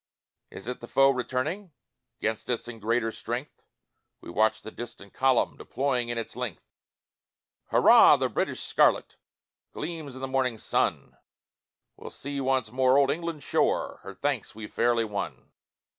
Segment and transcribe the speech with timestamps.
[0.49, 1.73] Is it the foe returning,
[2.21, 3.67] 'Gainst us in greater strength?
[4.19, 6.63] We watched the distant column Deploying in its length:
[7.67, 9.17] Hurrah the British scarlet
[9.73, 11.17] Gleams in the morning sun
[11.97, 15.51] We'll see once more old England's shore, Her thanks we've fairly won.